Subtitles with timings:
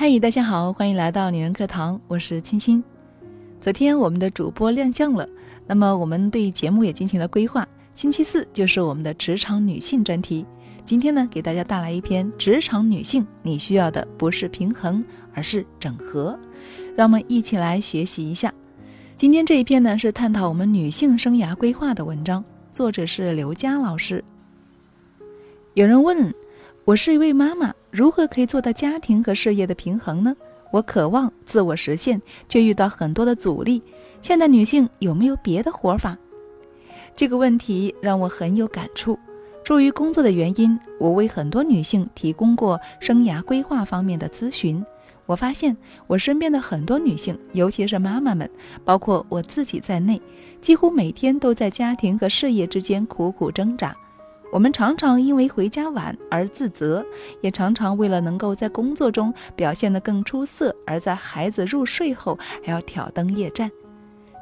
[0.00, 2.82] 嗨，大家好，欢迎来到女人课堂，我是青青。
[3.60, 5.28] 昨天我们的主播亮相了，
[5.66, 7.68] 那么我们对节目也进行了规划。
[7.94, 10.46] 星期四就是我们的职场女性专题。
[10.86, 15.04] 今天呢，给大家带来一篇职场女性你需要的不是平衡，
[15.34, 16.38] 而是整合。
[16.96, 18.50] 让我们一起来学习一下。
[19.18, 22.42] 今天这一篇呢，是探讨我们女性生涯规划的文章，
[22.72, 24.24] 作者是刘佳老师。
[25.74, 26.34] 有人问，
[26.90, 30.34] 我是一位妈妈，如何可以做到家庭和事业的平衡呢？
[30.72, 33.80] 我渴望自我实现，却遇到很多的阻力。
[34.20, 36.18] 现代女性有没有别的活法？
[37.14, 39.16] 这个问题让我很有感触。
[39.62, 44.84] 出于工作的原因，我为很多女性提供过生涯规划方面的咨询。
[45.26, 45.76] 我发现，
[46.08, 48.50] 我身边的很多女性，尤其是妈妈们，
[48.84, 50.20] 包括我自己在内，
[50.60, 53.96] 几乎每天都在家庭和事业之间苦苦挣扎。
[54.52, 57.04] 我们常常因为回家晚而自责，
[57.40, 63.70] 也常常为了能够在工作中表现得更出色，而在孩子入睡后还要挑灯夜战。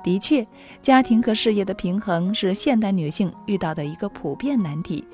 [0.02, 0.46] 的确，
[0.80, 5.04] 家庭和事业的平衡是现代女性遇到的一个普遍难题，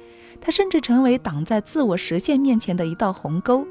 [0.40, 3.66] 它甚至成为挡在自我实现面前的一道鸿沟。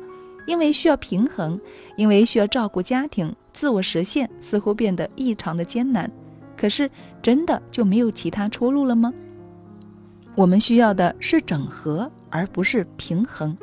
[0.45, 1.57] 因为需要平衡，
[1.95, 6.11] 因为需要照顾家庭，自我实现似乎变得异常的艰难。
[6.57, 9.13] 可是，真的就没有其他出路了吗？
[10.35, 13.55] 我们需要的是整合，而不是平衡。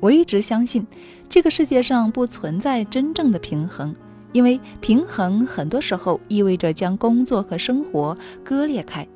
[0.00, 0.84] 我一直相信，
[1.28, 3.94] 这个世界上不存在真正的平衡，
[4.32, 9.06] 因为平衡很多时候意味着将工作和生活割裂开。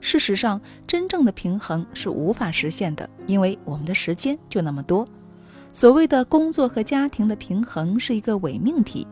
[0.00, 5.06] 事实上，真正的平衡是无法实现的，因为我们的时间就那么多。
[5.72, 9.06] 所谓的工作和家庭的平衡是一个伪命题。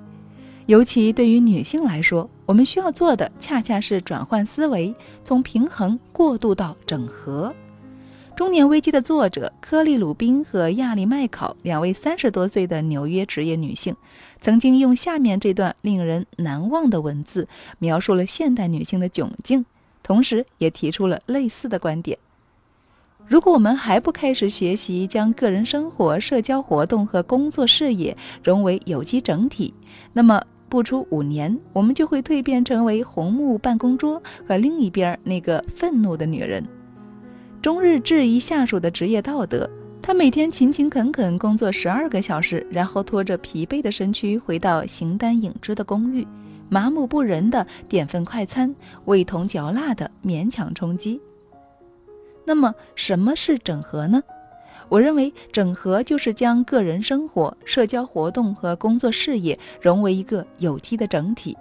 [0.66, 7.54] 尤其对于女性来说，我们需要做的恰恰是转换思维，从平衡过渡到整合。
[8.34, 13.94] 中年危机的作者科利·鲁宾和亚历·麦考两位三十多岁的纽约职业女性，
[14.40, 17.46] 曾经用下面这段令人难忘的文字
[17.78, 19.64] 描述了现代女性的窘境，
[20.02, 22.18] 同时也提出了类似的观点。
[23.28, 29.72] 如果我们还不开始学习将个人生活、社交活动和工作事业融为有机整体，
[30.12, 30.42] 那么。
[30.70, 36.64] 不出五年，我们就会蜕变成为红木办公桌和另一边那个愤怒的女人，
[37.60, 39.68] 终日质疑下属的职业道德。
[40.00, 46.26] 她每天勤勤恳恳工作十二个小时，然后拖着疲惫的身躯回到形单影只的公寓，
[46.68, 51.20] 麻木不仁的点份快餐，味同嚼蜡的勉强充饥。
[52.46, 54.22] 那么，什么是整合呢？
[54.90, 61.56] 我认为整合就是将个人生活、社交活动和工作事业融为一个有机的整体，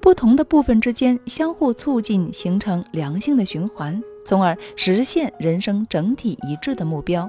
[0.00, 7.28] 不同的部分之间相互促进，形成良性的循环，从而实现人生整体一致的目标。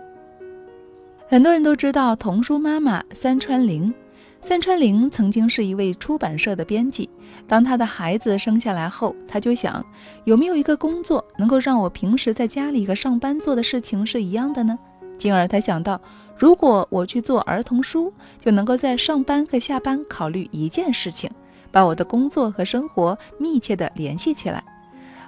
[1.26, 3.94] 很多人都知道童书妈妈三川玲，
[4.42, 7.10] 三川玲曾经是一位出版社的编辑。
[7.48, 9.84] 当她的孩子生下来后，她就想
[10.26, 14.78] 有没有一个工作能够让我平时在家里和上班做的事情是一样的呢？
[15.18, 16.00] 进而，他想到，
[16.38, 21.30] 如果我去做儿童书，就能够在上班和下班考虑一件事情，
[21.72, 24.64] 把我的工作和生活密切地联系起来。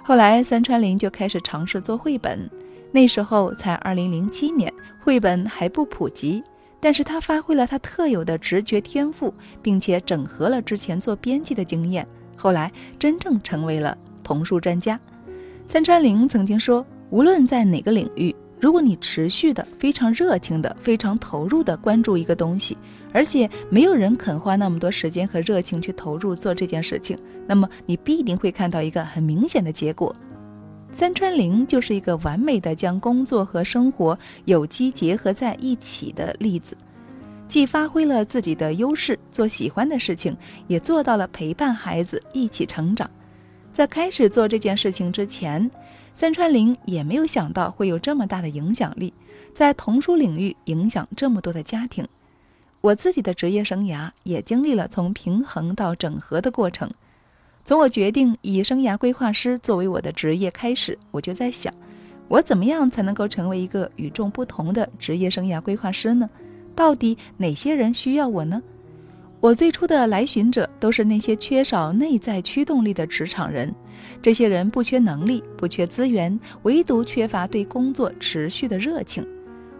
[0.02, 2.48] 后来，三川玲就开始尝试做绘本。
[2.90, 6.42] 那时候才2007年，绘本还不普及，
[6.80, 14.98] 但是他发挥了他特有的直觉天赋，并且整合了之前做编辑的经验，后来真正成为了童书专家。
[15.66, 22.76] 三川玲曾经说：“无论在哪个领域。”如果你持续的、非常热情的、非常投入的关注一个东西，
[23.12, 27.16] 而且没有人肯花那么多时间和热情去投入做这件事情，
[27.46, 30.14] 那么你必定会看到一个很明显的结果。
[30.92, 36.76] 三川玲就是一个完美的将工作和生活有机结合在一起的例子，
[37.46, 40.36] 既发挥了自己的优势，做喜欢的事情，
[40.66, 43.08] 也做到了陪伴孩子一起成长。
[43.72, 45.70] 在开始做这件事情之前，
[46.18, 49.14] 三川玲也没有想到会有这么大的影响力，
[49.54, 52.04] 在童书领域影响这么多的家庭。
[52.80, 56.90] 我自己的职业生涯也经历了从平衡到整合的过程。
[57.64, 61.72] 从我决定以生涯规划师作为我的职业开始，我就在想，
[62.26, 66.28] 我怎么样才能够成为一个与众不同的职业生涯规划师呢？
[66.74, 68.60] 到底哪些人需要我呢？
[69.40, 73.72] 我最初的来寻者都是那些缺少内在驱动力的职场人，
[74.20, 79.24] 这些人不缺能力，不缺资源，唯独缺乏对工作持续的热情。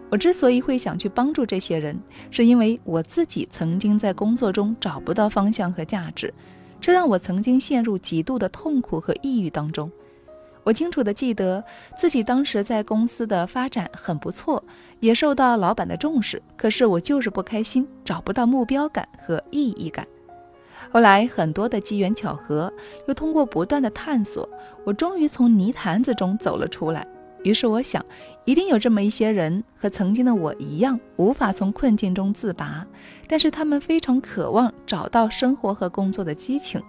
[0.09, 1.99] 我之所以会想去帮助这些人，
[2.31, 6.33] 是因为我自己曾经在工作中找不到方向和价值，
[6.79, 9.91] 这让我曾经陷入极度的痛苦和抑郁当中。
[10.69, 11.63] 我清楚地记得
[11.97, 14.63] 自己当时在公司的发展很不错，
[14.99, 16.39] 也受到老板的重视。
[16.55, 20.05] 可是我就是不开心，找不到目标感和意义感。
[20.91, 22.71] 后来很多的机缘巧合，
[23.07, 24.47] 又通过不断的探索，
[24.83, 27.03] 我终于从泥潭子中走了出来。
[27.43, 28.05] 于是我想，
[28.45, 32.85] 一定有这么一些人和曾经的我一样，无法从困境中自拔，
[33.27, 36.79] 但是他们非常渴望找到生活和工作的激情。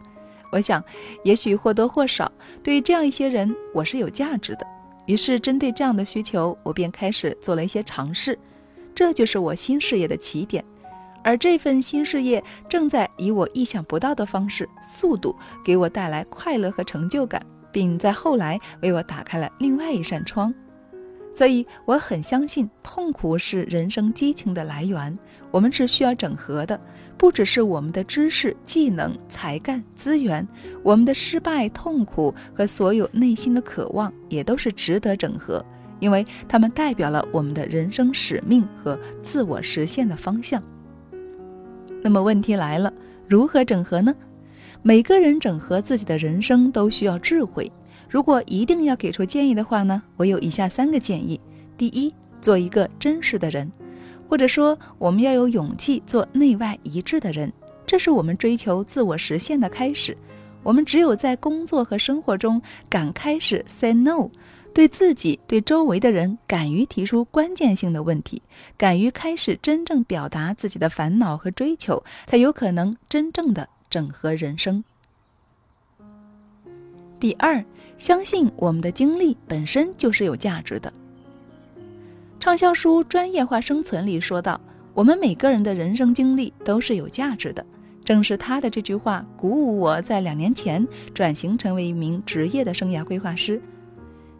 [0.50, 0.82] 我想，
[1.24, 2.30] 也许或多或少，
[2.62, 4.66] 对于这样一些人，我是有价值的。
[5.06, 8.38] 于是，针对这样的需求，我便开始做了一些尝试。
[8.94, 10.64] 这就是我新事业的起点，
[11.22, 20.52] 而这份新事业正在以我意想不到的方式、速度给我带来快乐和成就感，并在后来为我打开了另外一扇窗。
[21.40, 25.18] 所以我很相信，痛苦是人生激情的来源。
[25.50, 26.78] 我们是需要整合的，
[27.16, 30.46] 不只是我们的知识、技能、才干、资源，
[30.82, 35.64] 我们的失败、痛苦和所有内心的渴望，也都是值得整合，
[35.98, 40.62] 因为它们代表了我们的人生使命和自我实现的方向。
[42.02, 42.92] 那么问题来了，
[43.26, 44.14] 如何整合呢？
[44.82, 47.72] 每个人整合自己的人生都需要智慧。
[48.10, 51.40] 如果一定要给出建议的话呢，我有以下三个建议：
[51.78, 53.70] 第一，做一个真实的人，
[54.28, 57.52] 或者说我们要有勇气做内外一致的人，
[57.86, 60.16] 这是我们追求自我实现的开始。
[60.64, 64.28] 我们只有在工作和生活中敢开始 say no，
[64.74, 68.42] 对自己、对周围的人敢于提出关键性的问题，
[68.76, 74.82] 敢于开始真正表达自己的烦恼和追求，才有可能真正的整合人生。
[77.20, 77.64] 第二。
[78.00, 80.90] 相信我们的经历本身就是有价值的。
[82.40, 84.58] 畅销书《专业化生存》里说到，
[84.94, 87.64] 我们每个人的人生经历都是有价值的。
[88.02, 93.60] 正是他的这句话鼓舞我在两年前转型成为一名职业的生涯规划师，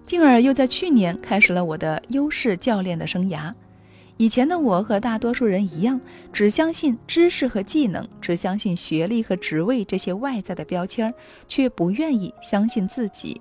[0.06, 3.52] 进而又在去年开始了我的优势教练的生涯。
[4.16, 6.00] 以前的我和大多数人一样，
[6.32, 11.12] 只相信知识和技能，只相信学历和职位这些外在的标签，
[11.46, 13.38] 却不愿意相信自己。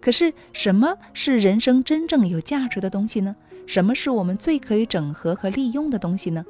[0.00, 3.36] 可是，什么是人生真正有价值的东西呢？
[3.66, 6.44] 什么是我们最可以整合和利用的东西呢？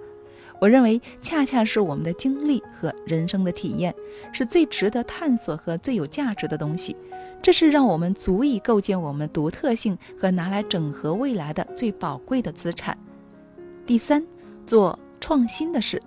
[0.61, 3.95] 我认为，恰恰是我们的经历和人生的体验，
[4.31, 6.95] 是最值得探索和最有价值的东西。
[7.43, 12.97] 这是让我们足以构建我们独特性和拿来整合未来的最宝贵的资产。
[13.87, 14.25] 第三，
[14.67, 16.01] 做创新的事。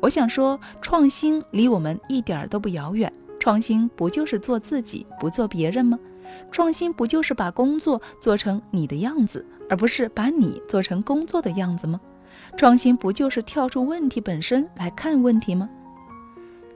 [0.00, 3.10] 我想说，创新离我们一点都不遥远。
[3.40, 5.98] 创新不就是做自己，不做别人吗？
[6.50, 12.00] 创新不就是把工作做成你的样子，而不是把你做成工作的样子吗？
[12.56, 15.68] 创新不就是跳出问题本身来看问题吗？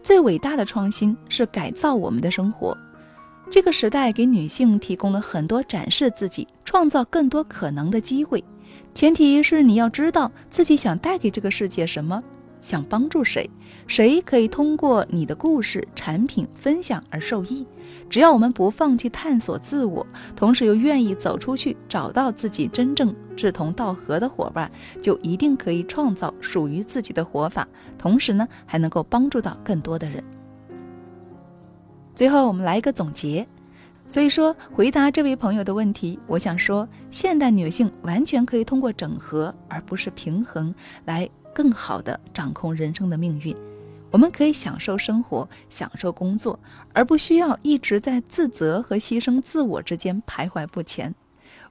[0.02, 2.76] 最伟大的创新是改造我们的生活。
[3.50, 8.42] 这个时代给女性提供了很多展示自己、创造更多可能的机会。
[8.94, 12.22] 前提是你要知道自己想带给这个世界什么，
[12.60, 13.48] 想帮助谁，
[13.86, 17.66] 谁可以通过你的故事、产品分享而受益。
[18.10, 24.70] 只要我们不放弃探索自我，同时又愿意走出去，找到自己真正志同道合的伙伴，
[25.00, 27.66] 就一定可以创造属于自己的活法。
[27.96, 30.22] 同时呢，还能够帮助到更多的人。
[32.14, 33.46] 最后，我们来一个总结。
[34.10, 41.28] 所以说，回答这位朋友的问题，我想说，现代女性完全可以通过整合而不是平衡，来
[41.58, 43.52] 更好的掌控人生的命运。
[44.12, 46.56] 我们可以享受生活，享受工作，
[46.92, 51.12] 而不需要一直在自责和牺牲自我之间徘徊不前。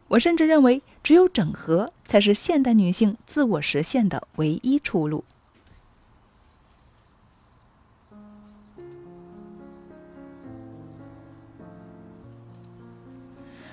[0.09, 5.23] 我甚至认为，只有整合才是现代女性自我实现的唯一出路。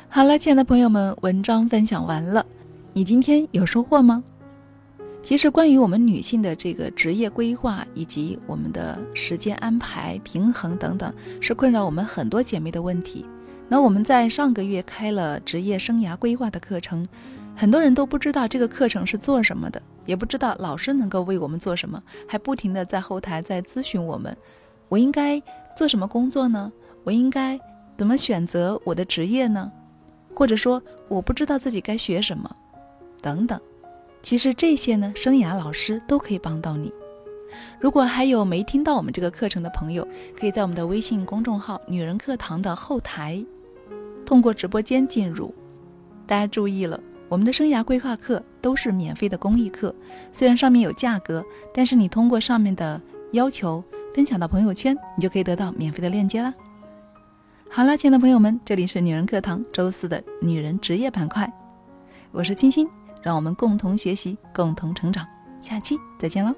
[0.08, 2.46] 好了，亲爱的朋友们，文章分享完了，
[2.92, 4.22] 你今天有收获吗？
[5.24, 13.24] 其实，关于我们女性的这个职业规划以及我们的时间安排、平衡等等，是困扰我们很多姐妹的问题。
[13.66, 17.04] 那我们在上个月开了职业生涯规划的课程，
[17.56, 24.36] 很多人都不知道这个课程是做什么的，也不知道老师能够为我们做什么，还不停的在后台在咨询我们：
[24.90, 25.42] 我应该
[25.74, 26.70] 做什么工作呢？
[27.02, 27.58] 我应该
[27.96, 29.72] 怎么选择我的职业呢？
[30.34, 32.54] 或者说我不知道自己该学什么，
[33.22, 33.58] 等等。
[34.24, 36.90] 其实这些呢，生涯老师都可以帮到你。
[37.78, 43.44] 如果还有没听到我们这个课程的朋友，可以在我们的微信公众号“女人课堂”的后台，
[44.24, 45.54] 通过直播间进入。
[46.26, 49.94] 大家注意了，我们的生涯规划课都是免费的公益课，
[50.32, 52.98] 虽然上面有价格，但是你通过上面的
[53.32, 56.54] 要求分享到朋友圈，你就可以得到免费的链接啦。
[57.70, 61.52] 好了，亲爱的朋友们，这里是女人课堂周四的女人职业板块，
[62.32, 62.88] 我是青青，
[63.24, 65.26] 让我们共同学习，共同成长，
[65.60, 66.54] 下期再见喽。